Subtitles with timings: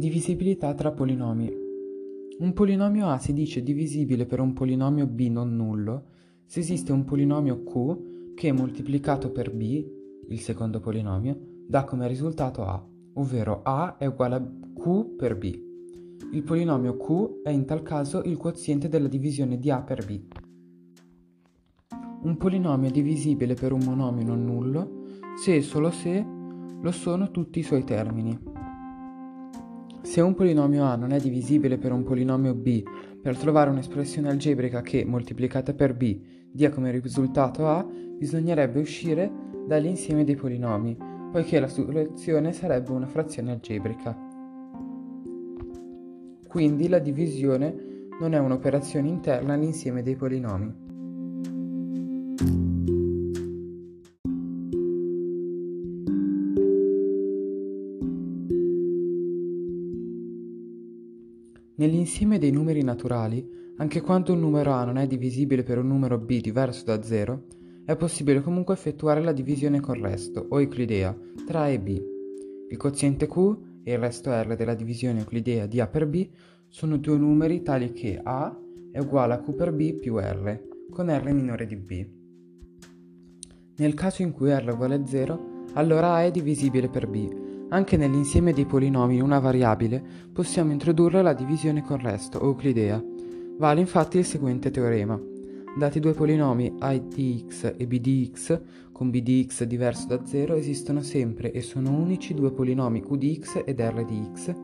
[0.00, 1.52] Divisibilità tra polinomi.
[2.38, 6.04] Un polinomio A si dice divisibile per un polinomio B non nullo
[6.46, 9.84] se esiste un polinomio Q che moltiplicato per B,
[10.26, 12.82] il secondo polinomio, dà come risultato A,
[13.16, 15.44] ovvero A è uguale a Q per B.
[16.32, 20.18] Il polinomio Q è in tal caso il quoziente della divisione di A per B.
[22.22, 25.04] Un polinomio è divisibile per un monomio non nullo
[25.36, 26.24] se e solo se
[26.80, 28.59] lo sono tutti i suoi termini.
[30.02, 32.82] Se un polinomio A non è divisibile per un polinomio B,
[33.20, 39.30] per trovare un'espressione algebrica che, moltiplicata per B, dia come risultato A, bisognerebbe uscire
[39.66, 40.96] dall'insieme dei polinomi,
[41.30, 44.16] poiché la soluzione sarebbe una frazione algebrica.
[46.48, 50.89] Quindi la divisione non è un'operazione interna all'insieme dei polinomi.
[61.80, 63.42] Nell'insieme dei numeri naturali,
[63.78, 67.44] anche quando un numero A non è divisibile per un numero B diverso da 0,
[67.86, 72.02] è possibile comunque effettuare la divisione con resto, o euclidea, tra A e B.
[72.68, 76.28] Il quoziente Q e il resto R della divisione euclidea di A per B
[76.68, 78.54] sono due numeri tali che A
[78.92, 82.06] è uguale a Q per B più R, con R minore di B.
[83.76, 87.96] Nel caso in cui R uguale a 0, allora A è divisibile per B anche
[87.96, 93.02] nell'insieme dei polinomi in una variabile possiamo introdurre la divisione con resto o euclidea.
[93.58, 95.20] Vale infatti il seguente teorema.
[95.76, 100.06] Dati due polinomi a di x e b di x, con b di x diverso
[100.08, 104.28] da 0, esistono sempre e sono unici due polinomi q di x ed r di
[104.34, 104.54] x,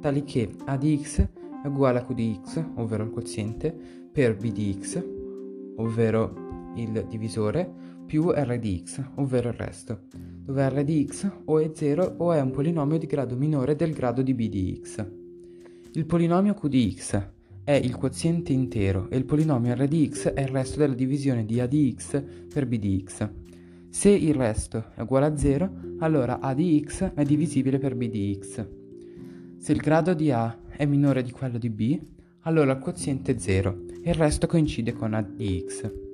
[0.00, 1.26] tali che a di x
[1.62, 3.76] è uguale a q di x, ovvero il quoziente,
[4.12, 5.04] per b di x,
[5.76, 11.58] ovvero il divisore, più r di x, ovvero il resto dove r di x o
[11.58, 15.10] è 0 o è un polinomio di grado minore del grado di b di x.
[15.92, 17.28] Il polinomio q di x
[17.64, 21.46] è il quoziente intero e il polinomio r di x è il resto della divisione
[21.46, 22.22] di a di x
[22.52, 23.30] per b di x.
[23.88, 25.70] Se il resto è uguale a 0,
[26.00, 28.68] allora a di x è divisibile per b di x.
[29.56, 31.98] Se il grado di a è minore di quello di b,
[32.40, 36.11] allora il quoziente è 0 e il resto coincide con a di x.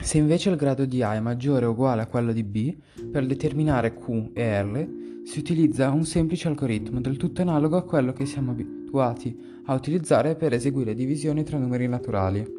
[0.00, 2.76] Se invece il grado di A è maggiore o uguale a quello di B,
[3.10, 4.88] per determinare Q e R
[5.24, 10.36] si utilizza un semplice algoritmo del tutto analogo a quello che siamo abituati a utilizzare
[10.36, 12.56] per eseguire divisioni tra numeri naturali.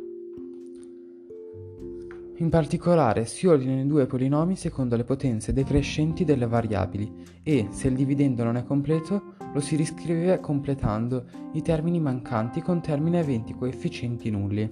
[2.37, 7.11] In particolare si ordinano i due polinomi secondo le potenze decrescenti delle variabili
[7.43, 12.81] e, se il dividendo non è completo, lo si riscrive completando i termini mancanti con
[12.81, 14.69] termini aventi coefficienti nulli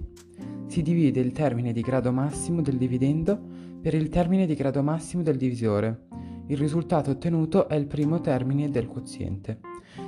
[0.68, 3.40] si divide il termine di grado massimo del dividendo
[3.82, 6.08] per il termine di grado massimo del divisore.
[6.48, 9.60] Il risultato ottenuto è il primo termine del quoziente.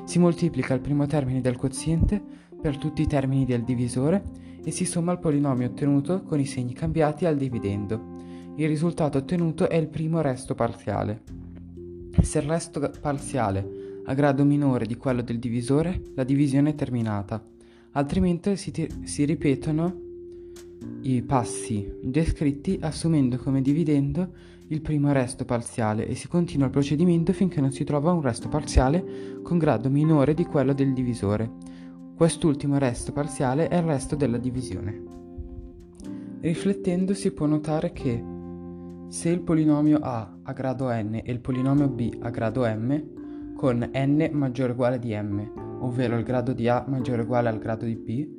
[0.04, 2.22] Si moltiplica il primo termine del quoziente
[2.62, 4.22] per tutti i termini del divisore
[4.64, 8.18] e si somma il polinomio ottenuto con i segni cambiati al dividendo.
[8.56, 11.22] Il risultato ottenuto è il primo resto parziale.
[12.22, 17.42] Se il resto parziale ha grado minore di quello del divisore, la divisione è terminata,
[17.92, 20.08] altrimenti si, ti- si ripetono
[21.02, 24.32] i passi descritti assumendo come dividendo
[24.68, 28.50] il primo resto parziale e si continua il procedimento finché non si trova un resto
[28.50, 31.50] parziale con grado minore di quello del divisore.
[32.16, 35.04] Quest'ultimo resto parziale è il resto della divisione.
[36.42, 38.24] Riflettendo si può notare che
[39.08, 43.90] se il polinomio A ha grado n e il polinomio B ha grado m, con
[43.92, 47.58] n maggiore o uguale di m, ovvero il grado di A maggiore o uguale al
[47.58, 48.39] grado di B,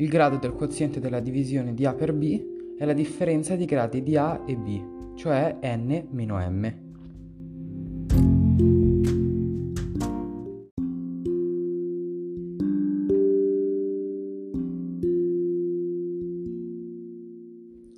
[0.00, 4.02] il grado del quoziente della divisione di A per B è la differenza di gradi
[4.02, 6.88] di A e B, cioè n meno m.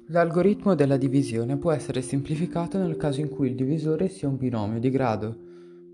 [0.09, 4.81] L'algoritmo della divisione può essere semplificato nel caso in cui il divisore sia un binomio
[4.81, 5.37] di grado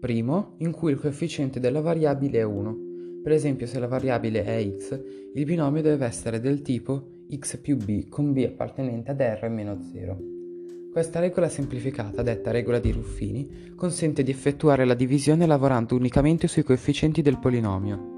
[0.01, 2.88] primo in cui il coefficiente della variabile è 1
[3.23, 5.01] per esempio se la variabile è x,
[5.35, 9.79] il binomio deve essere del tipo x più b con b appartenente ad r meno
[9.81, 10.37] 0.
[10.91, 16.63] Questa regola semplificata, detta regola di Ruffini, consente di effettuare la divisione lavorando unicamente sui
[16.63, 18.17] coefficienti del polinomio.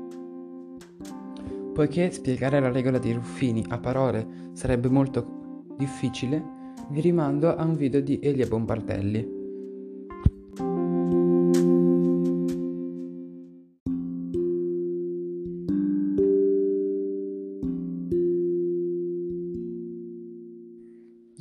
[1.74, 6.42] Poiché spiegare la regola di Ruffini a parole sarebbe molto difficile,
[6.90, 9.39] vi rimando a un video di Elia Bombardelli.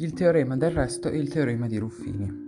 [0.02, 2.48] Il teorema del resto è il teorema di Ruffini.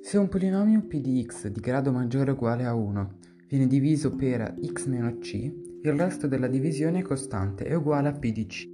[0.00, 4.14] Se un polinomio p di x di grado maggiore o uguale a 1 viene diviso
[4.14, 8.46] per x meno c, il resto della divisione è costante e uguale a p di
[8.46, 8.66] c.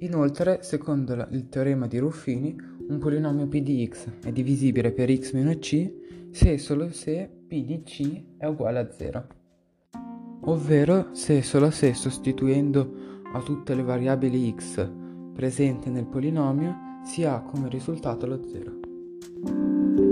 [0.00, 2.54] Inoltre, secondo il teorema di Ruffini,
[2.88, 5.90] un polinomio p di x è divisibile per x meno c
[6.32, 9.26] se e solo se p di c è uguale a 0,
[10.42, 14.86] ovvero se e solo se sostituendo a tutte le variabili x
[15.32, 20.09] presenti nel polinomio si ha come risultato lo 0.